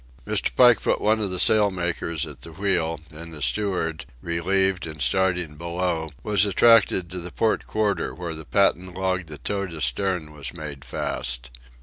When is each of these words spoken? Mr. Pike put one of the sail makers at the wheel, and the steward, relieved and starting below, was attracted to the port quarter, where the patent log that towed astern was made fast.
Mr. 0.25 0.49
Pike 0.55 0.81
put 0.81 0.99
one 0.99 1.19
of 1.19 1.29
the 1.29 1.37
sail 1.39 1.69
makers 1.69 2.25
at 2.25 2.41
the 2.41 2.51
wheel, 2.51 2.99
and 3.11 3.31
the 3.31 3.39
steward, 3.39 4.07
relieved 4.19 4.87
and 4.87 4.99
starting 4.99 5.57
below, 5.57 6.09
was 6.23 6.43
attracted 6.43 7.11
to 7.11 7.19
the 7.19 7.31
port 7.31 7.67
quarter, 7.67 8.11
where 8.11 8.33
the 8.33 8.43
patent 8.43 8.95
log 8.95 9.27
that 9.27 9.43
towed 9.43 9.71
astern 9.71 10.33
was 10.33 10.55
made 10.55 10.83
fast. 10.83 11.51